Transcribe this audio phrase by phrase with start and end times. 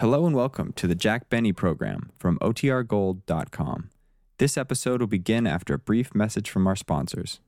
[0.00, 3.90] Hello and welcome to the Jack Benny program from OTRGold.com.
[4.38, 7.40] This episode will begin after a brief message from our sponsors.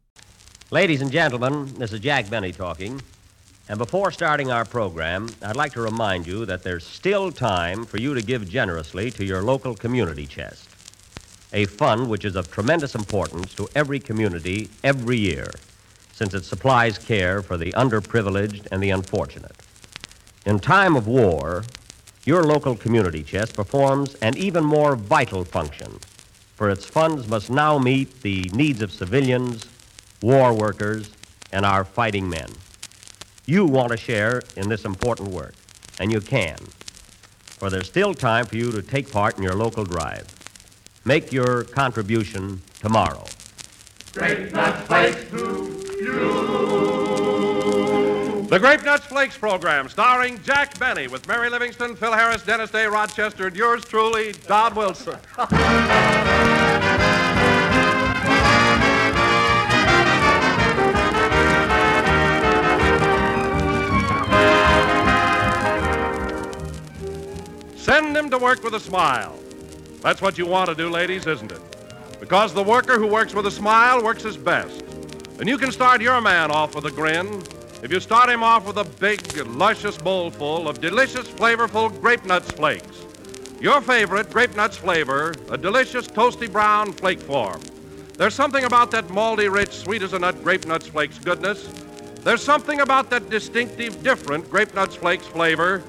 [0.72, 3.00] Ladies and gentlemen, this is Jack Benny talking.
[3.68, 7.98] And before starting our program, I'd like to remind you that there's still time for
[7.98, 10.68] you to give generously to your local community chest,
[11.52, 15.52] a fund which is of tremendous importance to every community every year,
[16.12, 19.54] since it supplies care for the underprivileged and the unfortunate.
[20.44, 21.62] In time of war,
[22.30, 25.98] your local community chest performs an even more vital function,
[26.54, 29.66] for its funds must now meet the needs of civilians,
[30.22, 31.10] war workers,
[31.50, 32.48] and our fighting men.
[33.46, 35.54] You want to share in this important work,
[35.98, 36.58] and you can,
[37.46, 40.28] for there's still time for you to take part in your local drive.
[41.04, 43.24] Make your contribution tomorrow.
[44.12, 46.99] Grape Nuts Flakes to you.
[48.50, 52.84] The Grape Nuts Flakes program, starring Jack Benny with Mary Livingstone, Phil Harris, Dennis Day,
[52.86, 55.16] Rochester, and yours truly, Don Wilson.
[67.76, 69.38] Send him to work with a smile.
[70.00, 71.60] That's what you want to do, ladies, isn't it?
[72.18, 74.82] Because the worker who works with a smile works his best.
[75.38, 77.44] And you can start your man off with a grin
[77.82, 82.50] if you start him off with a big, luscious bowlful of delicious, flavorful grape nuts
[82.50, 83.06] flakes.
[83.60, 87.60] Your favorite grape nuts flavor, a delicious toasty brown flake form.
[88.18, 91.72] There's something about that malty, rich, sweet as a nut grape nuts flakes goodness.
[92.22, 95.82] There's something about that distinctive, different grape nuts flakes flavor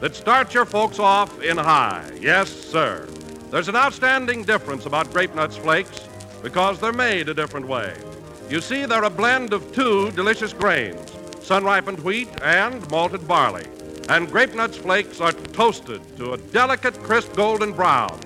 [0.00, 2.10] that starts your folks off in high.
[2.20, 3.08] Yes, sir.
[3.50, 6.06] There's an outstanding difference about grape nuts flakes
[6.42, 7.96] because they're made a different way.
[8.50, 11.17] You see, they're a blend of two delicious grains
[11.48, 13.64] sun ripened wheat and malted barley.
[14.10, 18.20] And grape nuts flakes are toasted to a delicate, crisp golden brown.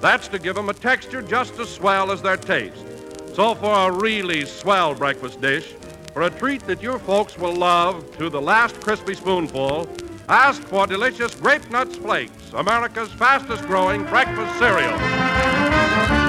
[0.00, 2.84] That's to give them a texture just as swell as their taste.
[3.34, 5.74] So, for a really swell breakfast dish,
[6.12, 9.88] for a treat that your folks will love to the last crispy spoonful,
[10.28, 16.19] ask for delicious Grape Nuts Flakes, America's fastest growing breakfast cereal.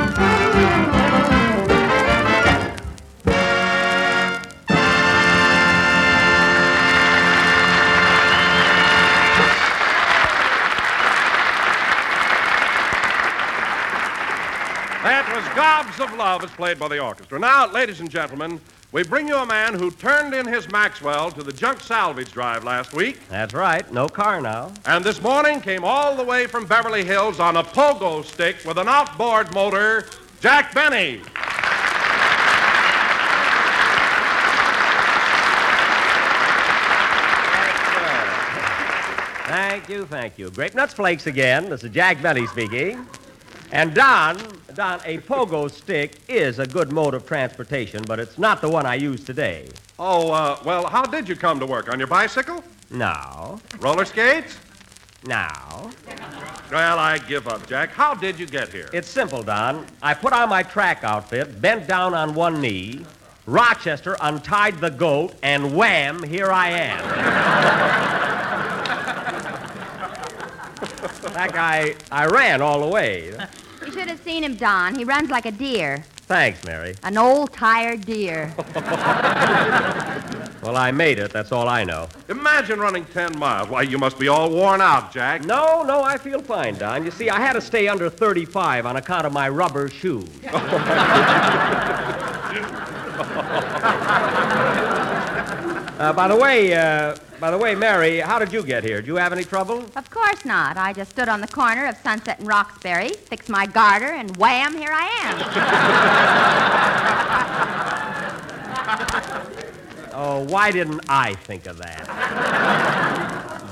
[15.56, 17.38] Gobs of Love is played by the orchestra.
[17.38, 18.62] Now, ladies and gentlemen,
[18.94, 22.64] we bring you a man who turned in his Maxwell to the junk salvage drive
[22.64, 23.20] last week.
[23.28, 24.72] That's right, no car now.
[24.86, 28.78] And this morning came all the way from Beverly Hills on a pogo stick with
[28.78, 30.06] an outboard motor,
[30.40, 31.22] Jack Benny.
[39.48, 40.50] Thank you, thank you.
[40.50, 41.70] Grape Nuts Flakes again.
[41.70, 43.06] This is Jack Benny speaking.
[43.74, 44.38] And Don,
[44.76, 48.86] Don, a pogo stick is a good mode of transportation, but it's not the one
[48.86, 49.68] I use today.
[50.00, 51.92] Oh, uh, well, how did you come to work?
[51.92, 52.64] On your bicycle?
[52.90, 54.58] No, Roller skates?
[55.26, 55.48] no.
[56.72, 57.92] Well, I give up, Jack.
[57.92, 58.90] How did you get here?
[58.94, 59.86] It's simple, Don.
[60.02, 63.06] I put on my track outfit, bent down on one knee.
[63.46, 67.02] Rochester untied the goat, and wham, here I am.
[71.02, 73.34] In fact, I, I ran all the way.
[73.86, 74.96] You should have seen him, Don.
[74.96, 76.04] He runs like a deer.
[76.28, 76.96] Thanks, Mary.
[77.04, 78.54] An old, tired deer.
[80.62, 81.34] Well, I made it.
[81.34, 82.08] That's all I know.
[82.30, 83.68] Imagine running 10 miles.
[83.68, 85.44] Why, you must be all worn out, Jack.
[85.44, 87.04] No, no, I feel fine, Don.
[87.04, 90.30] You see, I had to stay under 35 on account of my rubber shoes.
[96.02, 99.02] uh, by the way, uh, by the way, Mary, how did you get here?
[99.02, 99.86] Did you have any trouble?
[99.96, 100.78] Of course not.
[100.78, 104.76] I just stood on the corner of Sunset and Roxbury, fixed my garter, and wham,
[104.76, 105.38] here I am.
[110.14, 112.06] Oh, why didn't I think of that?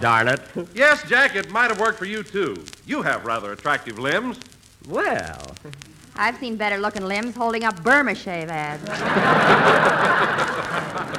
[0.02, 0.40] Darn it.
[0.74, 2.64] Yes, Jack, it might have worked for you, too.
[2.86, 4.40] You have rather attractive limbs.
[4.88, 5.56] Well,
[6.16, 8.88] I've seen better looking limbs holding up Burma shave ads.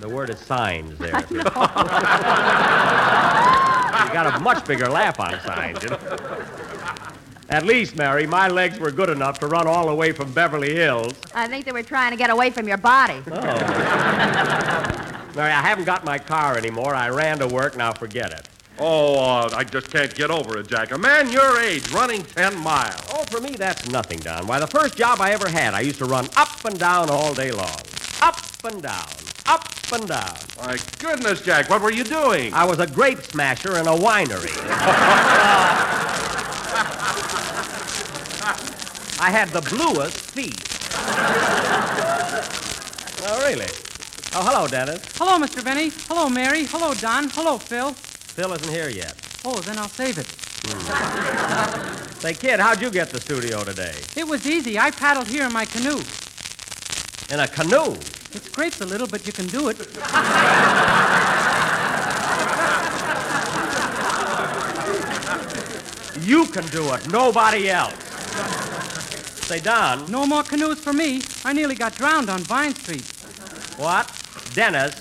[0.00, 1.24] the word is signs there.
[1.30, 1.42] you
[4.12, 5.98] got a much bigger laugh on signs, you know.
[7.50, 10.72] At least, Mary, my legs were good enough to run all the way from Beverly
[10.72, 11.14] Hills.
[11.34, 13.20] I think they were trying to get away from your body.
[13.26, 13.32] Oh.
[15.34, 16.94] Mary, I haven't got my car anymore.
[16.94, 17.76] I ran to work.
[17.76, 18.48] Now forget it.
[18.78, 20.92] Oh, uh, I just can't get over it, Jack.
[20.92, 23.02] A man your age running 10 miles.
[23.12, 24.46] Oh, for me, that's nothing, Don.
[24.46, 27.34] Why, the first job I ever had, I used to run up and down all
[27.34, 27.76] day long.
[28.22, 29.19] Up and down.
[29.50, 30.36] Up up and down.
[30.58, 32.54] My goodness, Jack, what were you doing?
[32.54, 34.50] I was a grape smasher in a winery.
[39.22, 40.62] I had the bluest feet.
[43.26, 43.66] oh, really?
[44.32, 45.02] Oh, hello, Dennis.
[45.16, 45.62] Hello, Mr.
[45.64, 45.90] Benny.
[46.08, 46.64] Hello, Mary.
[46.66, 47.28] Hello, Don.
[47.30, 47.92] Hello, Phil.
[47.92, 49.14] Phil isn't here yet.
[49.44, 50.26] Oh, then I'll save it.
[50.66, 52.20] Hmm.
[52.20, 53.94] Say, kid, how'd you get to the studio today?
[54.16, 54.78] It was easy.
[54.78, 56.00] I paddled here in my canoe.
[57.30, 57.96] In a canoe?
[58.32, 59.78] It scrapes a little, but you can do it.
[66.22, 67.10] You can do it.
[67.10, 67.94] Nobody else.
[69.46, 70.10] Say, Don.
[70.10, 71.22] No more canoes for me.
[71.44, 73.06] I nearly got drowned on Vine Street.
[73.76, 74.10] What?
[74.54, 74.94] Dennis,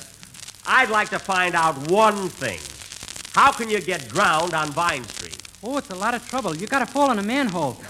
[0.66, 2.60] I'd like to find out one thing.
[3.34, 5.38] How can you get drowned on Vine Street?
[5.62, 6.56] Oh, it's a lot of trouble.
[6.56, 7.78] You gotta fall in a manhole.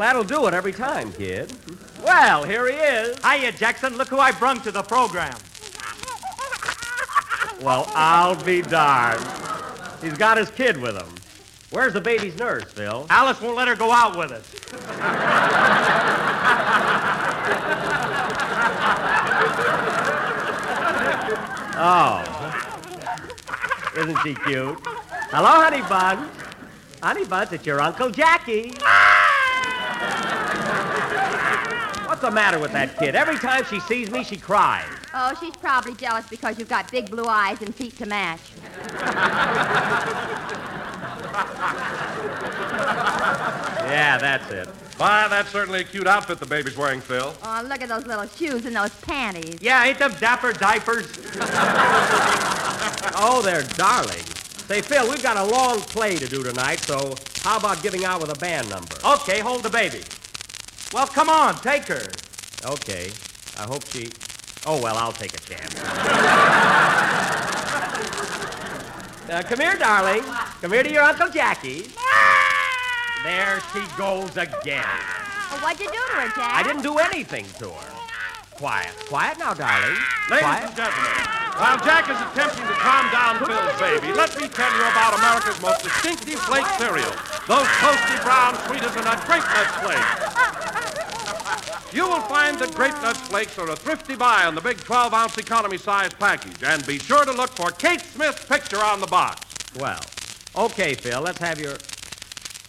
[0.00, 1.52] that'll do it every time, kid.
[2.02, 3.18] Well, here he is.
[3.24, 3.96] Hiya, Jackson.
[3.96, 5.36] Look who I brung to the program.
[7.60, 9.26] Well, I'll be darned.
[10.00, 11.14] He's got his kid with him.
[11.70, 13.06] Where's the baby's nurse, Phil?
[13.10, 14.50] Alice won't let her go out with us.
[21.82, 22.22] Oh.
[23.96, 24.78] Isn't she cute?
[25.30, 26.30] Hello, Honey Buns.
[27.02, 28.74] Honey Buns, it's your Uncle Jackie.
[32.20, 33.14] What's the matter with that kid?
[33.14, 34.84] Every time she sees me, she cries.
[35.14, 38.40] Oh, she's probably jealous because you've got big blue eyes and feet to match.
[43.90, 44.68] Yeah, that's it.
[44.98, 47.34] Why, that's certainly a cute outfit the baby's wearing, Phil.
[47.42, 49.58] Oh, look at those little shoes and those panties.
[49.60, 51.06] Yeah, ain't them dapper diapers?
[53.22, 54.24] Oh, they're darling.
[54.68, 58.20] Say, Phil, we've got a long play to do tonight, so how about giving out
[58.20, 58.94] with a band number?
[59.04, 60.00] Okay, hold the baby.
[60.92, 62.06] Well, come on, take her.
[62.64, 63.10] Okay.
[63.58, 64.10] I hope she.
[64.66, 65.74] Oh, well, I'll take a chance.
[69.30, 70.22] Uh, come here, darling.
[70.60, 71.90] Come here to your Uncle Jackie.
[73.22, 74.84] There she goes again.
[75.50, 76.54] Well, what'd you do to her, Jack?
[76.54, 77.99] I didn't do anything to her.
[78.60, 78.92] Quiet.
[79.08, 79.96] Quiet now, darling.
[80.28, 80.64] Ladies Quiet.
[80.68, 81.16] and gentlemen,
[81.56, 85.56] while Jack is attempting to calm down Phil's baby, let me tell you about America's
[85.62, 87.08] most distinctive flake cereal.
[87.48, 90.04] Those toasty brown sweeters and nut grape nuts flakes.
[91.94, 95.38] You will find that grape nuts flakes are a thrifty buy on the big 12-ounce
[95.38, 96.62] economy size package.
[96.62, 99.40] And be sure to look for Kate Smith's picture on the box.
[99.80, 100.02] Well,
[100.54, 101.78] okay, Phil, let's have your.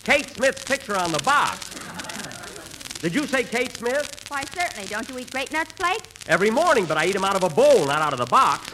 [0.06, 1.70] Kate Smith's picture on the box.
[3.02, 4.21] Did you say Kate Smith?
[4.32, 4.88] Why, certainly.
[4.88, 6.08] Don't you eat grape nuts flakes?
[6.26, 8.72] Every morning, but I eat them out of a bowl, not out of the box.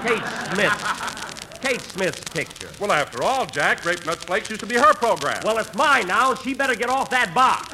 [0.00, 0.24] Kate
[0.54, 1.60] Smith.
[1.60, 2.70] Kate Smith's picture.
[2.80, 5.42] Well, after all, Jack, grape nuts flakes used to be her program.
[5.44, 7.68] Well, it's mine now, and she better get off that box.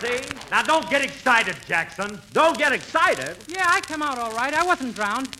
[0.00, 0.48] See?
[0.52, 2.20] Now, don't get excited, Jackson.
[2.32, 3.36] Don't get excited.
[3.48, 4.54] Yeah, I come out all right.
[4.54, 5.36] I wasn't drowned.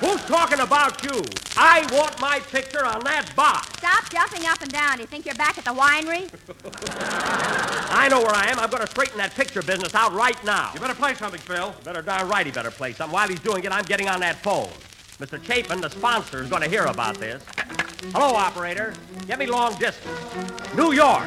[0.00, 1.22] Who's talking about you?
[1.56, 3.68] I want my picture on that box.
[3.78, 4.96] Stop jumping up and down.
[4.96, 6.28] Do you think you're back at the winery?
[7.90, 8.58] I know where I am.
[8.58, 10.72] I'm going to straighten that picture business out right now.
[10.74, 11.68] you better play something, Phil.
[11.78, 13.12] You Better darn right he better play something.
[13.12, 14.68] While he's doing it, I'm getting on that phone.
[15.20, 15.42] Mr.
[15.44, 17.42] Chapin, the sponsor, is going to hear about this.
[18.12, 18.94] Hello, operator.
[19.26, 20.18] Get me long distance.
[20.74, 21.24] New York.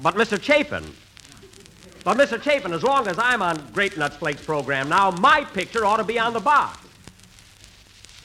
[0.00, 0.40] But, Mr.
[0.40, 0.84] Chapin.
[2.04, 2.40] But, Mr.
[2.40, 6.04] Chapin, as long as I'm on Grape Nuts Flakes program now, my picture ought to
[6.04, 6.78] be on the box.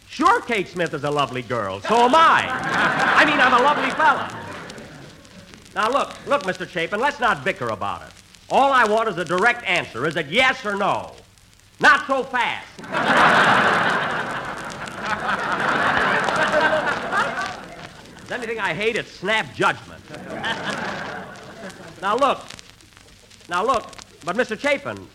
[0.08, 1.82] Sure, Kate Smith is a lovely girl.
[1.82, 2.48] So am I.
[3.16, 4.30] I mean, I'm a lovely fella.
[5.74, 6.70] Now, look, look, Mr.
[6.70, 8.14] Chapin, let's not bicker about it.
[8.50, 10.06] All I want is a direct answer.
[10.06, 11.14] Is it yes or no?
[11.80, 12.68] Not so fast.
[18.24, 20.02] If anything I hate, it's snap judgment.
[22.04, 22.42] now look.
[23.50, 23.90] Now look.
[24.26, 24.60] But Mr.
[24.60, 25.08] Chapin.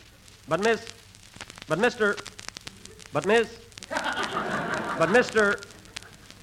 [0.49, 0.87] But Miss.
[1.67, 2.19] But Mr.
[3.13, 3.59] But Miss.
[3.91, 5.63] But Mr.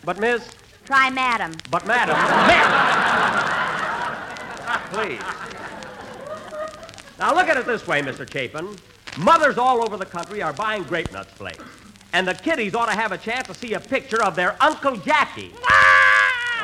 [0.04, 0.48] But Miss.
[0.86, 1.54] Try Madam.
[1.72, 2.16] But Madam.
[4.94, 5.20] Please.
[7.18, 8.32] Now look at it this way, Mr.
[8.32, 8.76] Chapin.
[9.18, 11.64] Mothers all over the country are buying grape nuts flakes.
[12.14, 14.96] And the kiddies ought to have a chance to see a picture of their Uncle
[14.98, 15.54] Jackie.
[15.64, 16.16] Ah!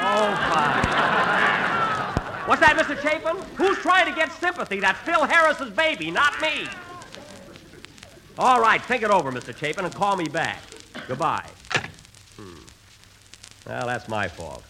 [0.03, 1.00] Oh, fine.
[2.51, 3.01] What's that, Mr.
[3.01, 3.37] Chapin?
[3.55, 4.81] Who's trying to get sympathy?
[4.81, 6.67] That's Phil Harris's baby, not me.
[8.37, 9.55] All right, think it over, Mr.
[9.55, 10.61] Chapin, and call me back.
[11.07, 11.49] Goodbye.
[12.35, 12.55] Hmm.
[13.65, 14.65] Well, that's my fault.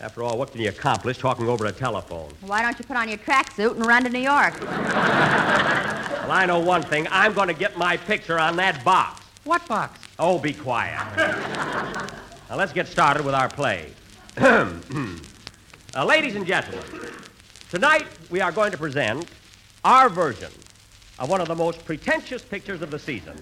[0.00, 2.32] After all, what can you accomplish talking over a telephone?
[2.40, 4.54] Why don't you put on your tracksuit and run to New York?
[6.20, 7.08] Well, I know one thing.
[7.10, 9.26] I'm going to get my picture on that box.
[9.42, 9.98] What box?
[10.16, 11.16] Oh, be quiet.
[12.48, 13.90] now, let's get started with our play.
[14.36, 14.70] uh,
[16.04, 17.09] ladies and gentlemen,
[17.70, 19.26] tonight we are going to present
[19.84, 20.50] our version
[21.20, 23.36] of one of the most pretentious pictures of the season.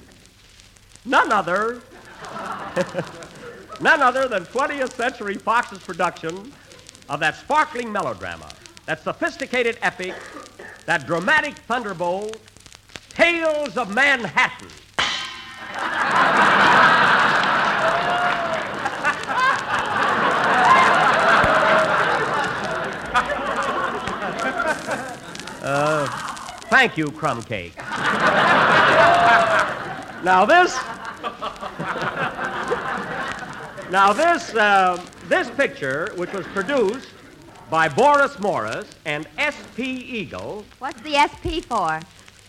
[1.07, 1.81] None other,
[3.81, 6.53] none other than 20th Century Fox's production
[7.09, 8.51] of that sparkling melodrama,
[8.85, 10.15] that sophisticated epic,
[10.85, 12.37] that dramatic thunderbolt,
[13.09, 14.69] Tales of Manhattan.
[26.79, 27.77] thank you, Crumb Cake.
[30.23, 30.79] now this,
[33.91, 37.09] now this, uh, this picture, which was produced
[37.69, 39.83] by Boris Morros and S.P.
[39.83, 41.99] Eagle, What's the SP for?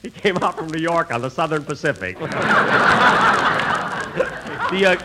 [0.04, 2.20] he came out from New York on the Southern Pacific.
[2.20, 2.30] the,
[4.86, 4.96] uh,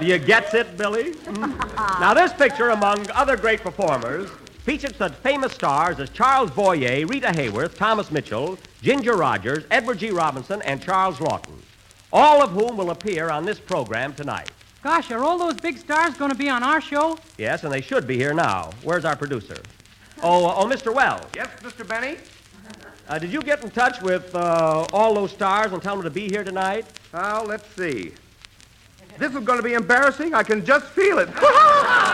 [0.00, 1.14] do you get it, Billy?
[2.00, 4.28] now, this picture, among other great performers,
[4.68, 10.10] featured such famous stars as Charles Boyer, Rita Hayworth, Thomas Mitchell, Ginger Rogers, Edward G.
[10.10, 11.56] Robinson, and Charles Laughton,
[12.12, 14.50] all of whom will appear on this program tonight.
[14.84, 17.18] Gosh, are all those big stars going to be on our show?
[17.38, 18.72] Yes, and they should be here now.
[18.82, 19.56] Where's our producer?
[20.22, 20.94] Oh, oh, Mr.
[20.94, 21.24] Wells.
[21.34, 21.88] Yes, Mr.
[21.88, 22.18] Benny?
[23.08, 26.10] Uh, did you get in touch with uh, all those stars and tell them to
[26.10, 26.84] be here tonight?
[27.14, 28.12] Well, let's see.
[29.18, 30.34] This is going to be embarrassing.
[30.34, 31.28] I can just feel it.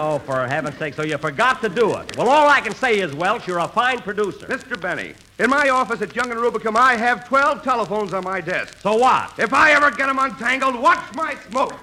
[0.00, 2.16] Oh, for heaven's sake, so you forgot to do it.
[2.16, 4.46] Well, all I can say is, Welch, you're a fine producer.
[4.46, 4.80] Mr.
[4.80, 8.78] Benny, in my office at Young and Rubicam, I have 12 telephones on my desk.
[8.78, 9.36] So what?
[9.40, 11.74] If I ever get them untangled, watch my smoke.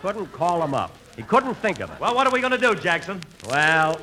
[0.00, 0.96] Couldn't call him up.
[1.16, 2.00] He couldn't think of it.
[2.00, 3.20] Well, what are we going to do, Jackson?
[3.46, 4.00] Well,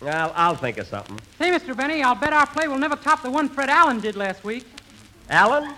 [0.00, 1.18] well, I'll think of something.
[1.38, 1.76] Say, Mr.
[1.76, 4.64] Benny, I'll bet our play will never top the one Fred Allen did last week.
[5.28, 5.74] Allen?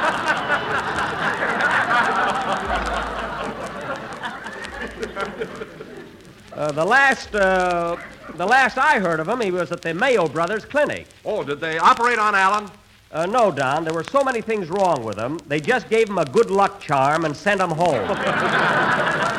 [6.60, 7.96] Uh, the last, uh,
[8.34, 11.06] the last I heard of him, he was at the Mayo Brothers Clinic.
[11.24, 12.70] Oh, did they operate on Allen?
[13.12, 15.38] Uh, no, Don, there were so many things wrong with him.
[15.46, 18.06] They just gave him a good luck charm and sent him home.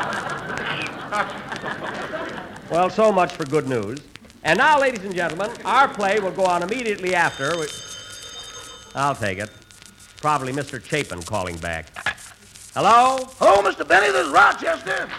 [2.71, 3.99] well, so much for good news.
[4.43, 7.55] And now, ladies and gentlemen, our play will go on immediately after.
[7.59, 7.67] We...
[8.95, 9.49] I'll take it.
[10.21, 10.83] Probably Mr.
[10.83, 11.87] Chapin calling back.
[12.73, 13.29] Hello?
[13.37, 13.87] Hello, Mr.
[13.87, 14.11] Benny.
[14.11, 15.09] This is Rochester.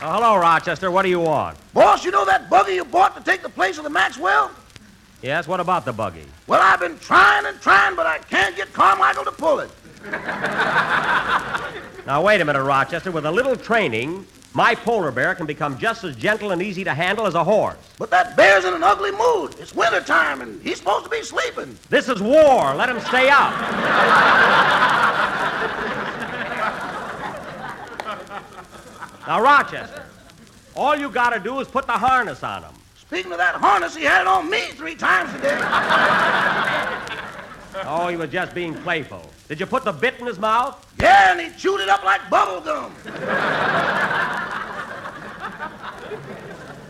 [0.00, 0.90] Oh, hello, Rochester.
[0.90, 1.58] What do you want?
[1.72, 4.50] Boss, you know that buggy you bought to take the place of the Maxwell?
[5.22, 6.24] Yes, what about the buggy?
[6.46, 9.70] Well, I've been trying and trying, but I can't get Carmichael to pull it.
[12.08, 13.10] Now, wait a minute, Rochester.
[13.10, 16.94] With a little training, my polar bear can become just as gentle and easy to
[16.94, 17.76] handle as a horse.
[17.98, 19.56] But that bear's in an ugly mood.
[19.60, 21.78] It's winter time, and he's supposed to be sleeping.
[21.90, 22.74] This is war.
[22.74, 23.52] Let him stay up.
[29.26, 30.06] now, Rochester,
[30.74, 32.72] all you got to do is put the harness on him.
[32.96, 35.58] Speaking of that harness, he had it on me three times today.
[37.84, 39.22] Oh, he was just being playful.
[39.48, 40.84] Did you put the bit in his mouth?
[41.00, 42.94] Yeah, and he chewed it up like bubble gum.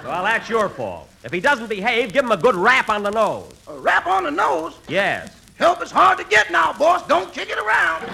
[0.05, 1.09] Well, that's your fault.
[1.23, 3.53] If he doesn't behave, give him a good rap on the nose.
[3.67, 4.75] A rap on the nose.
[4.89, 5.35] Yes.
[5.57, 7.07] Help is hard to get now, boss.
[7.07, 8.05] Don't kick it around.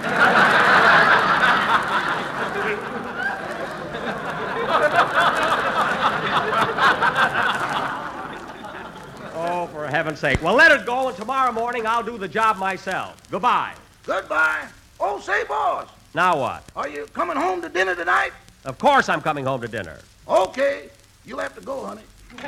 [9.37, 10.41] Oh, for heaven's sake.
[10.41, 13.15] Well, let it go, and tomorrow morning I'll do the job myself.
[13.29, 13.73] Goodbye.
[14.05, 14.67] Goodbye.
[14.99, 16.63] Oh, say, boss, Now what?
[16.75, 18.31] are you coming home to dinner tonight?
[18.63, 19.99] Of course I'm coming home to dinner.
[20.27, 20.89] Okay.
[21.25, 22.01] You'll have to go, honey.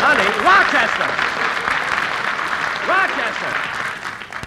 [0.00, 1.10] Honey, Rochester!
[2.88, 3.52] Rochester!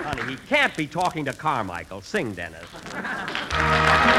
[0.03, 2.01] Honey, he can't be talking to Carmichael.
[2.01, 2.65] Sing, Dennis.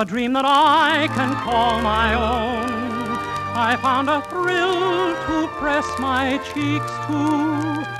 [0.00, 2.70] a dream that I can call my own.
[3.54, 7.99] I found a thrill to press my cheeks to,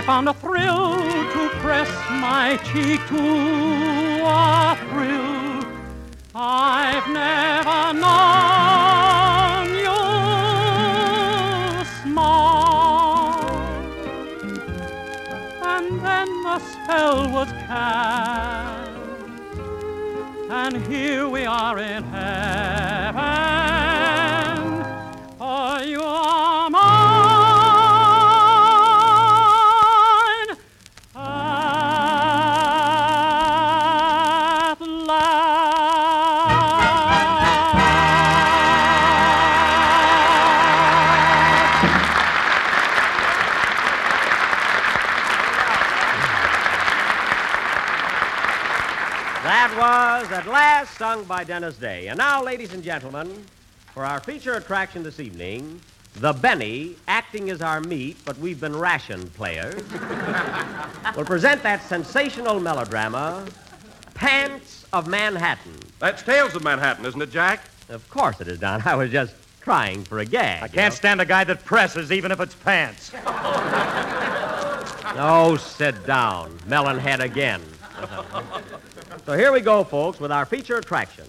[0.00, 3.18] I found a thrill to press my cheek to,
[4.24, 5.62] a thrill
[6.34, 9.68] I've never known.
[9.84, 10.00] You
[12.00, 13.44] smiled,
[15.66, 18.90] and then the spell was cast.
[20.48, 23.49] And here we are in heaven,
[51.00, 52.08] At sung by Dennis Day.
[52.08, 53.46] And now, ladies and gentlemen,
[53.94, 55.80] for our feature attraction this evening,
[56.16, 59.82] the Benny, acting as our meat, but we've been rationed players,
[61.16, 63.46] will present that sensational melodrama,
[64.12, 65.72] Pants of Manhattan.
[66.00, 67.62] That's Tales of Manhattan, isn't it, Jack?
[67.88, 68.82] Of course it is, Don.
[68.84, 70.62] I was just trying for a gag.
[70.62, 73.10] I can't stand a guy that presses, even if it's pants.
[75.22, 76.56] Oh, sit down.
[76.68, 77.60] Melonhead again.
[79.30, 81.24] so here we go, folks, with our feature attraction.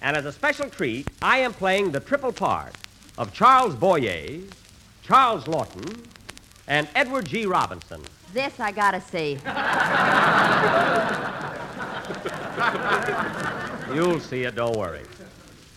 [0.00, 2.74] And as a special treat, I am playing the triple part
[3.18, 4.40] of Charles Boyer,
[5.02, 6.06] Charles Laughton,
[6.68, 7.44] and Edward G.
[7.44, 8.00] Robinson.
[8.32, 9.38] This I gotta see.
[13.94, 15.02] You'll see it, don't worry.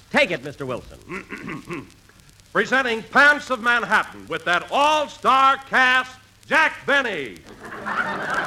[0.09, 0.65] Take it, Mr.
[0.65, 1.89] Wilson.
[2.53, 7.39] Presenting Pants of Manhattan with that all-star cast, Jack Benny.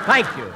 [0.07, 0.51] Thank you.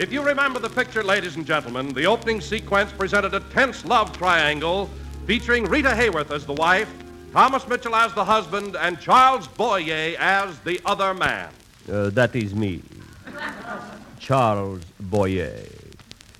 [0.00, 4.16] If you remember the picture, ladies and gentlemen, the opening sequence presented a tense love
[4.16, 4.88] triangle
[5.26, 6.90] featuring Rita Hayworth as the wife,
[7.34, 11.50] Thomas Mitchell as the husband, and Charles Boyer as the other man.
[11.86, 12.80] Uh, that is me,
[14.18, 15.66] Charles Boyer.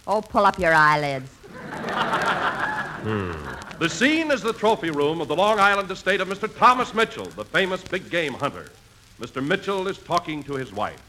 [0.07, 1.31] Oh, pull up your eyelids.
[3.05, 6.49] The scene is the trophy room of the Long Island estate of Mr.
[6.57, 8.71] Thomas Mitchell, the famous big game hunter.
[9.21, 9.47] Mr.
[9.47, 11.03] Mitchell is talking to his wife.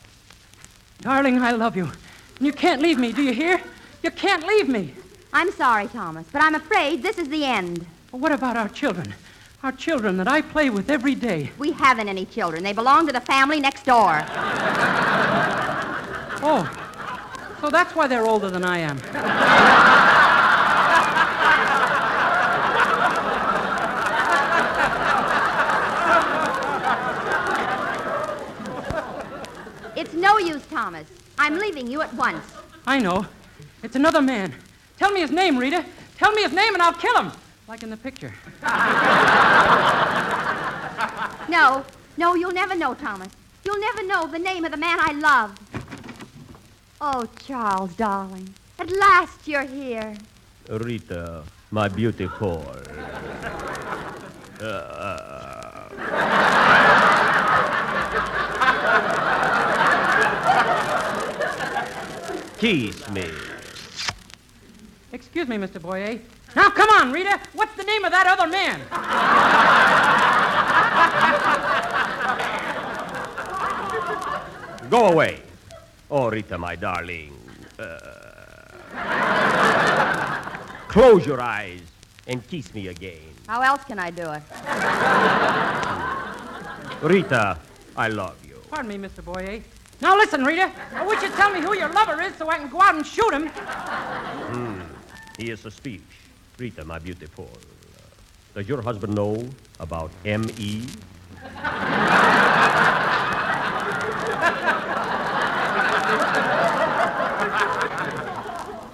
[0.99, 1.89] Darling, I love you.
[2.41, 3.61] And you can't leave me, do you hear?
[4.01, 4.95] You can't leave me.
[5.31, 7.85] I'm sorry, Thomas, but I'm afraid this is the end.
[8.11, 9.13] Well, what about our children?
[9.61, 11.51] Our children that I play with every day.
[11.59, 12.63] We haven't any children.
[12.63, 14.23] They belong to the family next door.
[16.43, 16.67] Oh,
[17.61, 18.97] so that's why they're older than I am.
[29.95, 31.05] It's no use, Thomas.
[31.41, 32.45] I'm leaving you at once.
[32.85, 33.25] I know.
[33.81, 34.53] It's another man.
[34.99, 35.83] Tell me his name, Rita.
[36.15, 37.31] Tell me his name and I'll kill him.
[37.67, 38.31] Like in the picture.
[41.49, 41.83] No,
[42.15, 43.27] no, you'll never know, Thomas.
[43.65, 45.57] You'll never know the name of the man I love.
[47.01, 48.53] Oh, Charles, darling.
[48.79, 50.15] At last you're here.
[50.69, 52.63] Rita, my beautiful.
[62.61, 63.27] Kiss me.
[65.11, 65.81] Excuse me, Mr.
[65.81, 66.19] Boyer.
[66.55, 67.39] Now, come on, Rita.
[67.53, 68.81] What's the name of that other man?
[74.91, 75.41] Go away.
[76.11, 77.35] Oh, Rita, my darling.
[77.79, 77.97] Uh,
[80.87, 81.81] close your eyes
[82.27, 83.33] and kiss me again.
[83.47, 84.43] How else can I do it?
[87.01, 87.57] Rita,
[87.97, 88.61] I love you.
[88.69, 89.25] Pardon me, Mr.
[89.25, 89.63] Boyer.
[90.01, 90.71] Now, listen, Rita.
[90.95, 93.05] I wish you'd tell me who your lover is so I can go out and
[93.05, 93.47] shoot him.
[93.49, 94.81] Hmm.
[95.37, 96.01] He is a speech.
[96.57, 97.47] Rita, my beautiful.
[97.53, 98.01] Uh,
[98.55, 99.47] does your husband know
[99.79, 100.11] about?
[100.25, 100.87] M.E.?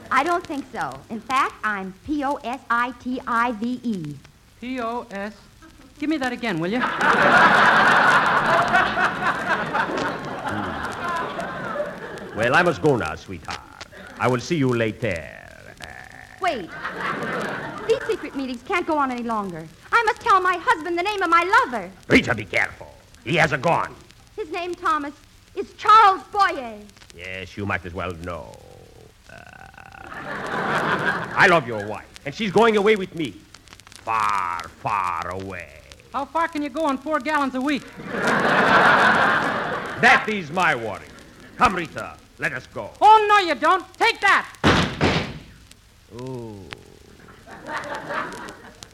[0.10, 1.00] I don't think so.
[1.10, 4.16] In fact, I'm P O S I T I V E.
[4.60, 5.34] P.O.S.
[6.00, 6.82] Give me that again, will you?
[12.38, 13.60] Well, I must go now, sweetheart.
[14.20, 15.28] I will see you later.
[16.40, 16.70] Wait.
[17.88, 19.68] These secret meetings can't go on any longer.
[19.92, 21.90] I must tell my husband the name of my lover.
[22.08, 22.94] Rita, be careful.
[23.24, 23.96] He has a gun.
[24.36, 25.16] His name, Thomas,
[25.56, 26.78] is Charles Boyer.
[27.16, 28.56] Yes, you might as well know.
[29.32, 29.34] Uh,
[31.36, 33.34] I love your wife, and she's going away with me.
[34.04, 35.80] Far, far away.
[36.14, 37.82] How far can you go on four gallons a week?
[40.02, 41.08] That is my worry.
[41.58, 42.92] Come, Rita, let us go.
[43.02, 43.86] Oh, no, you don't.
[43.96, 44.48] Take that.
[46.20, 46.60] Oh.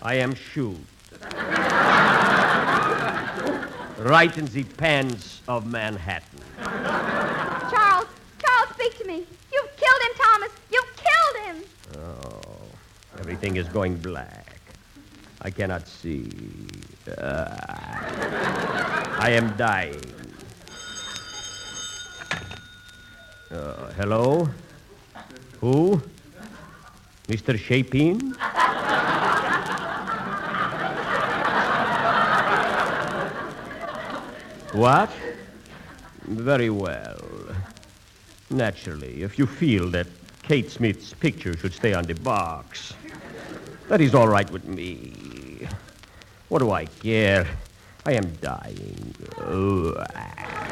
[0.02, 0.78] I am shoot.
[4.00, 6.40] right in the pants of Manhattan.
[6.62, 8.06] Charles,
[8.40, 9.26] Charles, speak to me.
[9.52, 10.52] You've killed him, Thomas.
[10.72, 11.64] You've killed him.
[11.98, 12.62] Oh,
[13.20, 14.62] everything is going black.
[15.42, 16.30] I cannot see.
[17.18, 17.56] Uh,
[19.20, 20.23] I am dying.
[23.54, 24.50] Uh, hello?
[25.62, 26.02] Who?
[27.28, 27.56] Mr.
[27.56, 28.32] Chapin?
[34.74, 35.12] What?
[36.24, 37.22] Very well.
[38.50, 40.08] Naturally, if you feel that
[40.42, 42.96] Kate Smith's picture should stay on the box,
[43.88, 45.68] that is all right with me.
[46.50, 47.46] What do I care?
[48.04, 49.13] I am dying.
[49.38, 50.62] Ugh.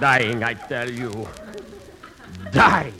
[0.00, 1.26] Dying, I tell you.
[2.52, 2.92] Dying.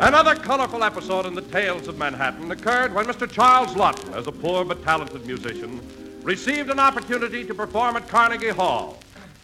[0.00, 3.30] Another colorful episode in the tales of Manhattan occurred when Mr.
[3.30, 5.80] Charles Laughton, as a poor but talented musician,
[6.22, 8.98] received an opportunity to perform at Carnegie Hall.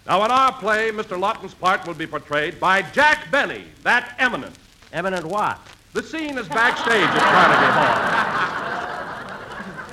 [0.07, 1.21] Now, in our play, Mr.
[1.21, 4.55] Laughton's part will be portrayed by Jack Benny, that eminent.
[4.93, 5.59] Eminent what?
[5.93, 8.21] The scene is backstage at Carnegie Hall.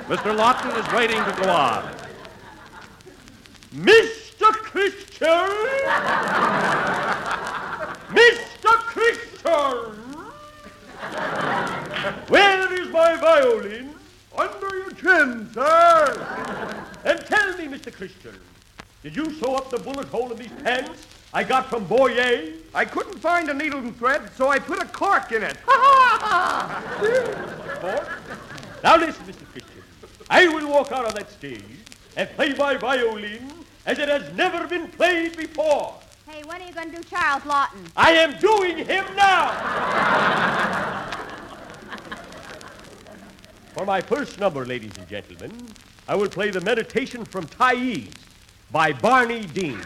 [0.16, 0.36] Mr.
[0.36, 1.94] Laughton is waiting to go on.
[3.76, 4.52] Mr.
[4.54, 5.50] Christian!
[8.10, 8.74] Mr.
[8.86, 9.94] Christian!
[12.28, 13.94] Where is my violin?
[14.38, 16.86] Under your chin, sir.
[17.04, 17.94] And tell me, Mr.
[17.94, 18.36] Christian,
[19.04, 22.54] did you sew up the bullet hole in these pants I got from Boyer?
[22.74, 25.58] I couldn't find a needle and thread, so I put a cork in it.
[28.84, 29.46] Now listen, Mr.
[29.52, 29.82] Christian.
[30.30, 31.64] I will walk out on that stage
[32.16, 33.52] and play my violin
[33.86, 35.96] as it has never been played before.
[36.28, 37.90] Hey, when are you going to do Charles Laughton?
[37.96, 39.52] I am doing him now.
[43.74, 45.68] For my first number, ladies and gentlemen,
[46.08, 48.10] I will play the Meditation from Thais
[48.72, 49.82] by Barney Dean.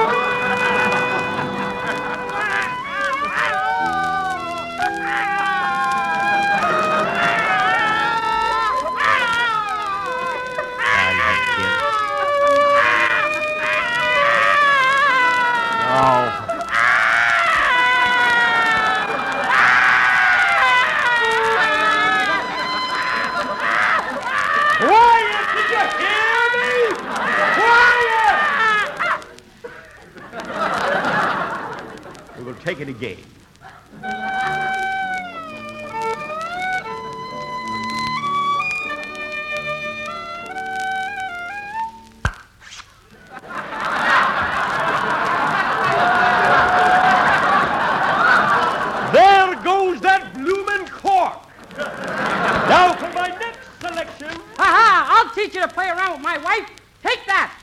[55.38, 56.68] teach you to play around with my wife.
[57.04, 57.54] Take that.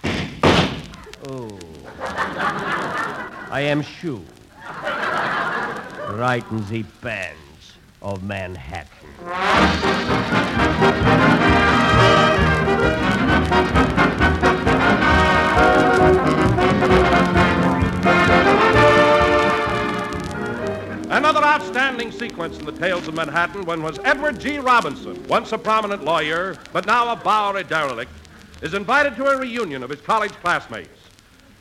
[1.28, 1.58] Oh.
[3.50, 4.22] I am Shu.
[6.12, 8.90] Right in the bands of Manhattan.
[21.24, 24.58] Another outstanding sequence in the tales of Manhattan when was Edward G.
[24.58, 28.12] Robinson, once a prominent lawyer, but now a Bowery derelict,
[28.60, 31.00] is invited to a reunion of his college classmates.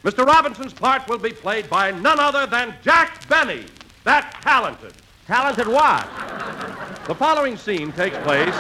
[0.04, 0.26] Mr.
[0.26, 3.64] Robinson's part will be played by none other than Jack Benny,
[4.04, 4.92] that talented.
[5.28, 6.10] Talented what?
[7.08, 8.56] The following scene takes place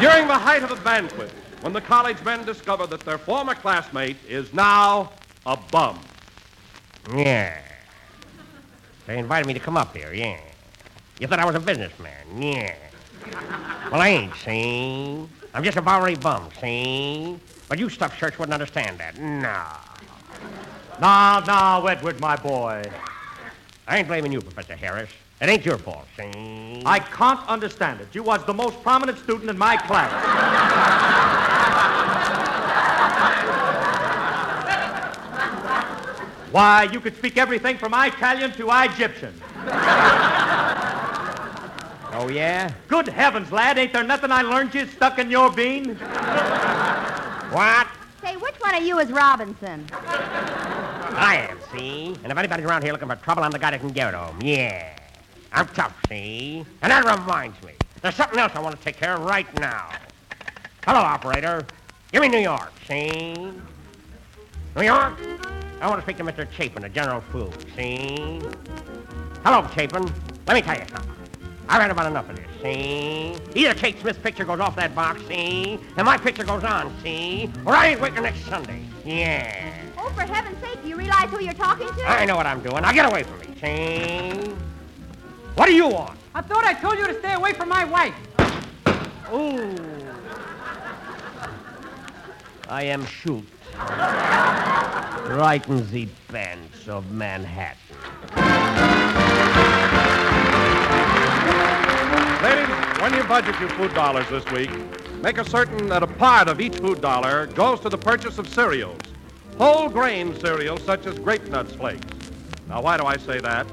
[0.00, 4.16] during the height of a banquet when the college men discover that their former classmate
[4.26, 5.12] is now
[5.44, 6.00] a bum.
[7.14, 7.67] Yeah.
[9.08, 10.38] They invited me to come up here, yeah.
[11.18, 12.74] You thought I was a businessman, yeah.
[13.90, 15.26] Well, I ain't, see?
[15.54, 17.38] I'm just a Bowery bum, see?
[17.70, 19.16] But you stuffed shirts wouldn't understand that.
[19.16, 19.64] No.
[21.00, 22.82] Now, now, Edward, my boy.
[23.86, 25.08] I ain't blaming you, Professor Harris.
[25.40, 26.82] It ain't your fault, see?
[26.84, 28.08] I can't understand it.
[28.12, 31.07] You was the most prominent student in my class.
[36.50, 39.34] Why, you could speak everything from Italian to Egyptian.
[42.20, 42.72] Oh, yeah?
[42.88, 45.94] Good heavens, lad, ain't there nothing I learned you stuck in your bean?
[47.50, 47.86] What?
[48.22, 49.86] Say, which one of you is Robinson?
[49.92, 52.16] I am, see?
[52.22, 54.12] And if anybody's around here looking for trouble, I'm the guy that can give it
[54.12, 54.40] to 'em.
[54.42, 54.96] Yeah.
[55.52, 56.64] I'm tough, see?
[56.82, 57.72] And that reminds me.
[58.02, 59.88] There's something else I want to take care of right now.
[60.84, 61.64] Hello, operator.
[62.12, 63.34] Give me New York, see?
[64.74, 65.18] New York?
[65.80, 66.50] I want to speak to Mr.
[66.50, 68.40] Chapin of General Foods, see?
[69.44, 70.12] Hello, Chapin.
[70.46, 71.14] Let me tell you something.
[71.68, 73.36] I've had about enough of this, see?
[73.54, 75.78] Either Kate Smith's picture goes off that box, see?
[75.96, 77.48] And my picture goes on, see?
[77.64, 78.82] Or I ain't working next Sunday.
[79.04, 79.72] Yeah.
[79.96, 82.04] Oh, for heaven's sake, do you realize who you're talking to?
[82.08, 82.82] I know what I'm doing.
[82.82, 84.50] Now get away from me, see?
[85.54, 86.18] What do you want?
[86.34, 88.14] I thought I told you to stay away from my wife.
[89.32, 89.76] Ooh.
[92.68, 93.44] I am shoot.
[95.26, 97.76] Right in the bands of Manhattan.
[102.42, 104.70] Ladies, when you budget your food dollars this week,
[105.22, 108.48] make a certain that a part of each food dollar goes to the purchase of
[108.48, 109.00] cereals.
[109.58, 112.06] Whole grain cereals such as Grape Nuts Flakes.
[112.68, 113.66] Now, why do I say that?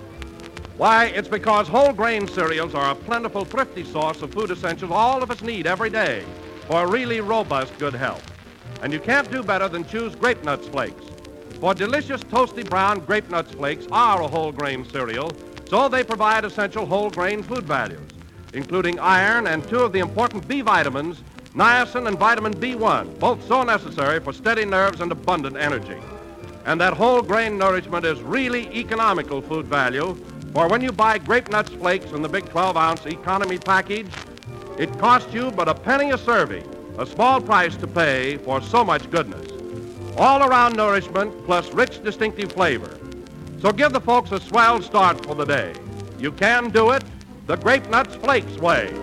[0.77, 5.23] Why, it's because whole grain cereals are a plentiful, thrifty source of food essentials all
[5.23, 6.25] of us need every day
[6.67, 8.23] for really robust good health.
[8.81, 11.05] And you can't do better than choose Grape Nuts Flakes.
[11.59, 15.31] For delicious, toasty brown Grape Nuts Flakes are a whole grain cereal,
[15.69, 18.11] so they provide essential whole grain food values,
[18.53, 23.63] including iron and two of the important B vitamins, niacin and vitamin B1, both so
[23.63, 25.97] necessary for steady nerves and abundant energy.
[26.65, 30.13] And that whole grain nourishment is really economical food value,
[30.53, 34.11] for when you buy Grape Nuts Flakes in the big 12 ounce economy package,
[34.77, 38.83] it costs you but a penny a serving, a small price to pay for so
[38.83, 39.54] much goodness.
[40.17, 42.97] All around nourishment plus rich, distinctive flavor.
[43.59, 45.73] So give the folks a swell start for the day.
[46.19, 47.03] You can do it
[47.47, 48.93] the Grape Nuts Flakes way.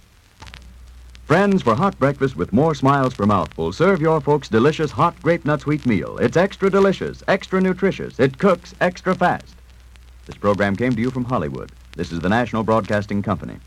[1.26, 5.44] Friends, for hot breakfast with more smiles per mouthful, serve your folks delicious hot grape
[5.44, 6.18] nuts wheat meal.
[6.18, 8.18] It's extra delicious, extra nutritious.
[8.18, 9.54] It cooks extra fast.
[10.26, 11.72] This program came to you from Hollywood.
[11.94, 13.58] This is the National Broadcasting Company.